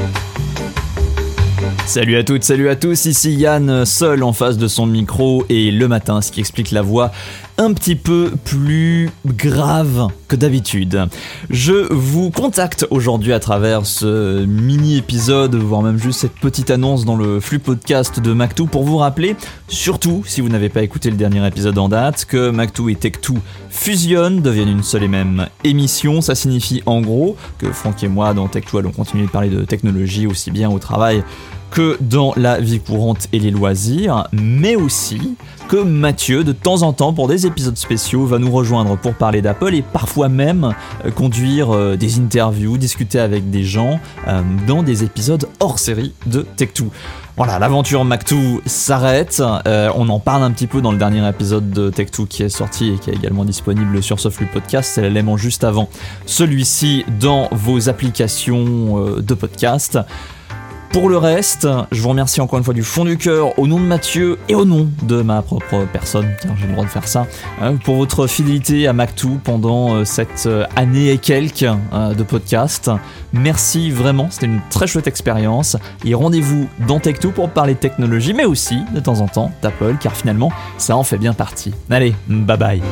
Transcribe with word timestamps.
Thank 0.00 0.78
you. 0.78 0.89
Salut 1.86 2.16
à 2.16 2.24
toutes, 2.24 2.44
salut 2.44 2.68
à 2.68 2.76
tous, 2.76 3.04
ici 3.06 3.32
Yann, 3.34 3.84
seul 3.84 4.22
en 4.22 4.32
face 4.32 4.58
de 4.58 4.68
son 4.68 4.86
micro 4.86 5.44
et 5.48 5.70
le 5.70 5.88
matin, 5.88 6.20
ce 6.20 6.30
qui 6.30 6.40
explique 6.40 6.70
la 6.70 6.82
voix 6.82 7.10
un 7.58 7.74
petit 7.74 7.96
peu 7.96 8.32
plus 8.44 9.10
grave 9.26 10.08
que 10.28 10.36
d'habitude. 10.36 11.06
Je 11.50 11.92
vous 11.92 12.30
contacte 12.30 12.86
aujourd'hui 12.90 13.34
à 13.34 13.40
travers 13.40 13.84
ce 13.84 14.46
mini 14.46 14.96
épisode, 14.96 15.56
voire 15.56 15.82
même 15.82 15.98
juste 15.98 16.20
cette 16.20 16.36
petite 16.36 16.70
annonce 16.70 17.04
dans 17.04 17.16
le 17.16 17.38
flux 17.38 17.58
podcast 17.58 18.18
de 18.20 18.32
Mac2 18.32 18.66
pour 18.66 18.84
vous 18.84 18.96
rappeler, 18.96 19.36
surtout 19.68 20.22
si 20.26 20.40
vous 20.40 20.48
n'avez 20.48 20.70
pas 20.70 20.82
écouté 20.82 21.10
le 21.10 21.16
dernier 21.16 21.46
épisode 21.46 21.76
en 21.76 21.88
date, 21.90 22.24
que 22.24 22.50
Mac2 22.50 22.92
et 22.92 22.94
Tech2 22.94 23.36
fusionnent, 23.68 24.40
deviennent 24.40 24.70
une 24.70 24.82
seule 24.82 25.02
et 25.02 25.08
même 25.08 25.46
émission. 25.64 26.22
Ça 26.22 26.34
signifie 26.34 26.82
en 26.86 27.02
gros 27.02 27.36
que 27.58 27.70
Franck 27.72 28.02
et 28.02 28.08
moi 28.08 28.32
dans 28.32 28.46
Tech2 28.46 28.78
allons 28.78 28.92
continuer 28.92 29.26
de 29.26 29.30
parler 29.30 29.50
de 29.50 29.64
technologie 29.64 30.26
aussi 30.26 30.50
bien 30.50 30.70
au 30.70 30.78
travail 30.78 31.22
que 31.70 31.96
dans 32.00 32.32
la 32.36 32.60
vie 32.60 32.80
courante 32.80 33.28
et 33.32 33.38
les 33.38 33.50
loisirs, 33.50 34.26
mais 34.32 34.76
aussi 34.76 35.36
que 35.70 35.76
Mathieu, 35.76 36.42
de 36.42 36.50
temps 36.50 36.82
en 36.82 36.92
temps, 36.92 37.12
pour 37.12 37.28
des 37.28 37.46
épisodes 37.46 37.76
spéciaux, 37.76 38.26
va 38.26 38.40
nous 38.40 38.50
rejoindre 38.50 38.96
pour 38.96 39.14
parler 39.14 39.40
d'Apple 39.40 39.72
et 39.76 39.82
parfois 39.82 40.28
même 40.28 40.74
euh, 41.04 41.12
conduire 41.12 41.72
euh, 41.72 41.96
des 41.96 42.18
interviews, 42.18 42.76
discuter 42.76 43.20
avec 43.20 43.50
des 43.50 43.62
gens 43.62 44.00
euh, 44.26 44.42
dans 44.66 44.82
des 44.82 45.04
épisodes 45.04 45.48
hors 45.60 45.78
série 45.78 46.12
de 46.26 46.44
Tech2. 46.56 46.88
Voilà, 47.36 47.60
l'aventure 47.60 48.04
Mac2 48.04 48.60
s'arrête. 48.66 49.40
on 49.64 50.08
en 50.08 50.18
parle 50.18 50.42
un 50.42 50.50
petit 50.50 50.66
peu 50.66 50.82
dans 50.82 50.92
le 50.92 50.98
dernier 50.98 51.26
épisode 51.26 51.70
de 51.70 51.88
Tech2 51.88 52.26
qui 52.26 52.42
est 52.42 52.50
sorti 52.50 52.90
et 52.90 52.98
qui 52.98 53.10
est 53.10 53.14
également 53.14 53.44
disponible 53.44 54.02
sur 54.02 54.18
Softlux 54.18 54.48
Podcast. 54.52 54.90
C'est 54.94 55.02
l'élément 55.02 55.38
juste 55.38 55.64
avant 55.64 55.88
celui-ci 56.26 57.06
dans 57.18 57.48
vos 57.52 57.88
applications 57.88 59.16
de 59.16 59.34
podcast. 59.34 59.98
Pour 60.92 61.08
le 61.08 61.18
reste, 61.18 61.68
je 61.92 62.02
vous 62.02 62.08
remercie 62.08 62.40
encore 62.40 62.58
une 62.58 62.64
fois 62.64 62.74
du 62.74 62.82
fond 62.82 63.04
du 63.04 63.16
cœur, 63.16 63.56
au 63.60 63.68
nom 63.68 63.78
de 63.78 63.84
Mathieu 63.84 64.38
et 64.48 64.56
au 64.56 64.64
nom 64.64 64.88
de 65.02 65.22
ma 65.22 65.40
propre 65.40 65.86
personne, 65.92 66.26
car 66.42 66.56
j'ai 66.56 66.66
le 66.66 66.72
droit 66.72 66.84
de 66.84 66.90
faire 66.90 67.06
ça, 67.06 67.28
hein, 67.62 67.76
pour 67.76 67.94
votre 67.94 68.26
fidélité 68.26 68.88
à 68.88 68.92
Mac2 68.92 69.38
pendant 69.38 69.94
euh, 69.94 70.04
cette 70.04 70.46
euh, 70.46 70.66
année 70.74 71.10
et 71.10 71.18
quelques 71.18 71.62
euh, 71.62 72.14
de 72.14 72.22
podcast. 72.24 72.90
Merci 73.32 73.92
vraiment, 73.92 74.28
c'était 74.30 74.46
une 74.46 74.60
très 74.68 74.88
chouette 74.88 75.06
expérience. 75.06 75.76
Et 76.04 76.14
rendez-vous 76.14 76.68
dans 76.88 76.98
Tech2 76.98 77.30
pour 77.30 77.50
parler 77.50 77.74
de 77.74 77.78
technologie, 77.78 78.34
mais 78.34 78.44
aussi 78.44 78.80
de 78.92 78.98
temps 78.98 79.20
en 79.20 79.28
temps 79.28 79.52
d'Apple, 79.62 79.94
car 80.00 80.16
finalement, 80.16 80.50
ça 80.76 80.96
en 80.96 81.04
fait 81.04 81.18
bien 81.18 81.34
partie. 81.34 81.72
Allez, 81.88 82.14
bye 82.26 82.58
bye. 82.58 82.82